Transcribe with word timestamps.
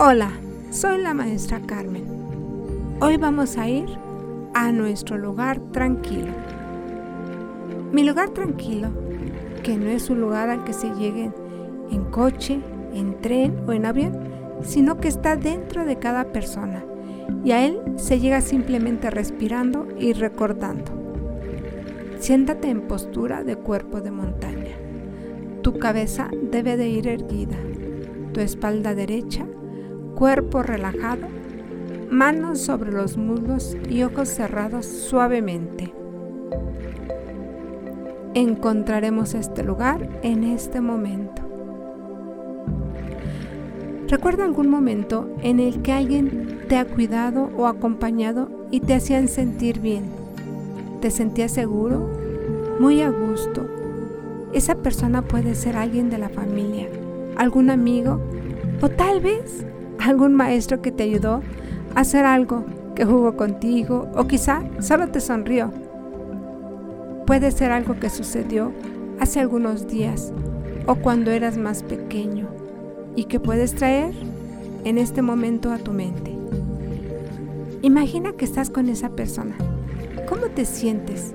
Hola, 0.00 0.30
soy 0.70 1.02
la 1.02 1.12
maestra 1.12 1.60
Carmen. 1.66 2.04
Hoy 3.00 3.16
vamos 3.16 3.58
a 3.58 3.68
ir 3.68 3.88
a 4.54 4.70
nuestro 4.70 5.18
lugar 5.18 5.58
tranquilo. 5.72 6.28
Mi 7.90 8.04
lugar 8.04 8.28
tranquilo, 8.28 8.90
que 9.64 9.76
no 9.76 9.90
es 9.90 10.08
un 10.08 10.20
lugar 10.20 10.50
al 10.50 10.62
que 10.62 10.72
se 10.72 10.94
llegue 10.94 11.32
en 11.90 12.04
coche, 12.12 12.60
en 12.94 13.20
tren 13.20 13.64
o 13.66 13.72
en 13.72 13.86
avión, 13.86 14.16
sino 14.62 14.98
que 14.98 15.08
está 15.08 15.34
dentro 15.34 15.84
de 15.84 15.98
cada 15.98 16.30
persona 16.30 16.84
y 17.42 17.50
a 17.50 17.66
él 17.66 17.80
se 17.96 18.20
llega 18.20 18.40
simplemente 18.40 19.10
respirando 19.10 19.88
y 19.98 20.12
recordando. 20.12 20.92
Siéntate 22.20 22.70
en 22.70 22.82
postura 22.82 23.42
de 23.42 23.56
cuerpo 23.56 24.00
de 24.00 24.12
montaña. 24.12 24.76
Tu 25.62 25.76
cabeza 25.80 26.30
debe 26.40 26.76
de 26.76 26.88
ir 26.88 27.08
erguida, 27.08 27.56
tu 28.32 28.38
espalda 28.38 28.94
derecha 28.94 29.44
cuerpo 30.18 30.64
relajado, 30.64 31.28
manos 32.10 32.60
sobre 32.60 32.90
los 32.90 33.16
muslos 33.16 33.76
y 33.88 34.02
ojos 34.02 34.28
cerrados 34.28 34.84
suavemente. 34.84 35.94
Encontraremos 38.34 39.34
este 39.34 39.62
lugar 39.62 40.08
en 40.24 40.42
este 40.42 40.80
momento. 40.80 41.42
¿Recuerda 44.08 44.44
algún 44.44 44.68
momento 44.68 45.30
en 45.42 45.60
el 45.60 45.82
que 45.82 45.92
alguien 45.92 46.62
te 46.68 46.76
ha 46.78 46.84
cuidado 46.84 47.50
o 47.56 47.68
acompañado 47.68 48.48
y 48.72 48.80
te 48.80 48.94
hacían 48.94 49.28
sentir 49.28 49.78
bien? 49.78 50.06
¿Te 51.00 51.12
sentías 51.12 51.52
seguro? 51.52 52.10
Muy 52.80 53.02
a 53.02 53.10
gusto. 53.10 53.68
Esa 54.52 54.74
persona 54.74 55.22
puede 55.22 55.54
ser 55.54 55.76
alguien 55.76 56.10
de 56.10 56.18
la 56.18 56.28
familia, 56.28 56.88
algún 57.36 57.70
amigo 57.70 58.20
o 58.82 58.88
tal 58.88 59.20
vez 59.20 59.64
algún 60.00 60.34
maestro 60.34 60.80
que 60.82 60.92
te 60.92 61.04
ayudó 61.04 61.42
a 61.94 62.00
hacer 62.00 62.24
algo, 62.24 62.64
que 62.94 63.04
jugó 63.04 63.36
contigo 63.36 64.08
o 64.14 64.26
quizá 64.26 64.62
solo 64.80 65.08
te 65.08 65.20
sonrió. 65.20 65.72
Puede 67.26 67.50
ser 67.50 67.72
algo 67.72 67.98
que 68.00 68.10
sucedió 68.10 68.72
hace 69.20 69.40
algunos 69.40 69.86
días 69.86 70.32
o 70.86 70.96
cuando 70.96 71.30
eras 71.30 71.58
más 71.58 71.82
pequeño 71.82 72.48
y 73.14 73.24
que 73.24 73.40
puedes 73.40 73.74
traer 73.74 74.12
en 74.84 74.98
este 74.98 75.22
momento 75.22 75.72
a 75.72 75.78
tu 75.78 75.92
mente. 75.92 76.34
Imagina 77.82 78.32
que 78.32 78.44
estás 78.44 78.70
con 78.70 78.88
esa 78.88 79.10
persona. 79.10 79.56
¿Cómo 80.28 80.46
te 80.46 80.64
sientes? 80.64 81.32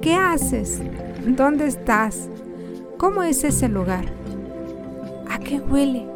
¿Qué 0.00 0.14
haces? 0.14 0.80
¿Dónde 1.26 1.66
estás? 1.66 2.28
¿Cómo 2.96 3.22
es 3.22 3.44
ese 3.44 3.68
lugar? 3.68 4.06
¿A 5.28 5.38
qué 5.38 5.60
huele? 5.60 6.06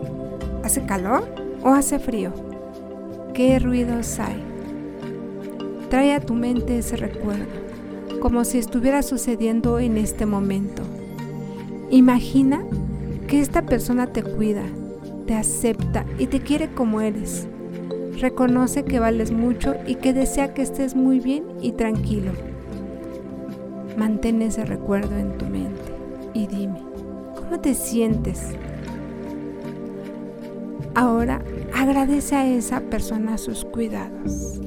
¿Hace 0.62 0.86
calor? 0.86 1.35
O 1.66 1.70
hace 1.70 1.98
frío? 1.98 2.32
¿Qué 3.34 3.58
ruidos 3.58 4.20
hay? 4.20 4.40
Trae 5.90 6.14
a 6.14 6.20
tu 6.20 6.34
mente 6.34 6.78
ese 6.78 6.96
recuerdo, 6.96 7.46
como 8.20 8.44
si 8.44 8.58
estuviera 8.58 9.02
sucediendo 9.02 9.80
en 9.80 9.96
este 9.98 10.26
momento. 10.26 10.84
Imagina 11.90 12.62
que 13.26 13.40
esta 13.40 13.62
persona 13.62 14.06
te 14.06 14.22
cuida, 14.22 14.62
te 15.26 15.34
acepta 15.34 16.06
y 16.20 16.28
te 16.28 16.38
quiere 16.38 16.72
como 16.72 17.00
eres. 17.00 17.48
Reconoce 18.20 18.84
que 18.84 19.00
vales 19.00 19.32
mucho 19.32 19.74
y 19.88 19.96
que 19.96 20.12
desea 20.12 20.54
que 20.54 20.62
estés 20.62 20.94
muy 20.94 21.18
bien 21.18 21.42
y 21.60 21.72
tranquilo. 21.72 22.30
Mantén 23.98 24.40
ese 24.40 24.64
recuerdo 24.64 25.16
en 25.16 25.36
tu 25.36 25.46
mente 25.46 25.82
y 26.32 26.46
dime, 26.46 26.78
¿cómo 27.34 27.58
te 27.58 27.74
sientes? 27.74 28.52
Ahora 30.96 31.42
agradece 31.74 32.36
a 32.36 32.46
esa 32.46 32.80
persona 32.80 33.36
sus 33.36 33.66
cuidados. 33.66 34.58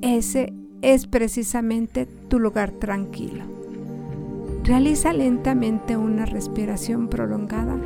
Ese 0.00 0.54
es 0.80 1.06
precisamente 1.06 2.06
tu 2.06 2.38
lugar 2.38 2.70
tranquilo. 2.70 3.44
Realiza 4.64 5.12
lentamente 5.12 5.98
una 5.98 6.24
respiración 6.24 7.08
prolongada 7.08 7.76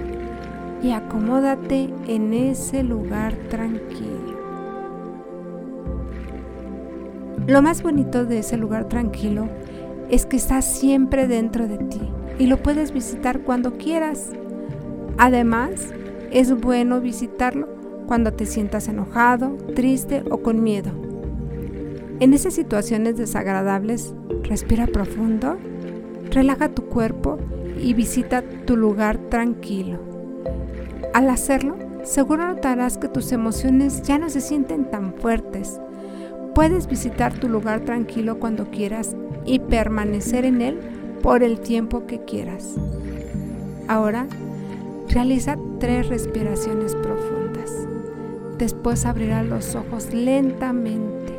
y 0.80 0.92
acomódate 0.92 1.92
en 2.06 2.34
ese 2.34 2.84
lugar 2.84 3.34
tranquilo. 3.48 4.38
Lo 7.48 7.62
más 7.62 7.82
bonito 7.82 8.26
de 8.26 8.38
ese 8.38 8.56
lugar 8.56 8.88
tranquilo 8.88 9.48
es 10.08 10.24
que 10.24 10.36
está 10.36 10.62
siempre 10.62 11.26
dentro 11.26 11.66
de 11.66 11.78
ti 11.78 12.00
y 12.38 12.46
lo 12.46 12.62
puedes 12.62 12.92
visitar 12.92 13.40
cuando 13.40 13.76
quieras 13.76 14.30
Además, 15.22 15.92
es 16.30 16.58
bueno 16.58 17.02
visitarlo 17.02 17.68
cuando 18.06 18.32
te 18.32 18.46
sientas 18.46 18.88
enojado, 18.88 19.54
triste 19.74 20.24
o 20.30 20.38
con 20.38 20.62
miedo. 20.62 20.92
En 22.20 22.32
esas 22.32 22.54
situaciones 22.54 23.18
desagradables, 23.18 24.14
respira 24.44 24.86
profundo, 24.86 25.58
relaja 26.30 26.70
tu 26.70 26.86
cuerpo 26.86 27.36
y 27.78 27.92
visita 27.92 28.42
tu 28.64 28.78
lugar 28.78 29.18
tranquilo. 29.28 29.98
Al 31.12 31.28
hacerlo, 31.28 31.76
seguro 32.02 32.46
notarás 32.46 32.96
que 32.96 33.08
tus 33.08 33.30
emociones 33.32 34.00
ya 34.00 34.16
no 34.16 34.30
se 34.30 34.40
sienten 34.40 34.90
tan 34.90 35.12
fuertes. 35.12 35.78
Puedes 36.54 36.86
visitar 36.86 37.34
tu 37.34 37.46
lugar 37.46 37.80
tranquilo 37.80 38.38
cuando 38.38 38.70
quieras 38.70 39.14
y 39.44 39.58
permanecer 39.58 40.46
en 40.46 40.62
él 40.62 40.78
por 41.22 41.42
el 41.42 41.60
tiempo 41.60 42.06
que 42.06 42.24
quieras. 42.24 42.76
Ahora, 43.86 44.26
Realiza 45.12 45.58
tres 45.80 46.08
respiraciones 46.08 46.94
profundas. 46.94 47.88
Después 48.58 49.04
abrirás 49.04 49.44
los 49.44 49.74
ojos 49.74 50.14
lentamente. 50.14 51.36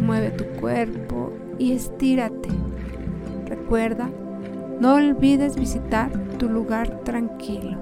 Mueve 0.00 0.32
tu 0.32 0.44
cuerpo 0.60 1.32
y 1.58 1.72
estírate. 1.72 2.50
Recuerda, 3.46 4.10
no 4.80 4.96
olvides 4.96 5.56
visitar 5.56 6.10
tu 6.36 6.50
lugar 6.50 7.00
tranquilo. 7.04 7.78